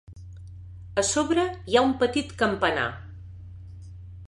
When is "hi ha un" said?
1.73-1.93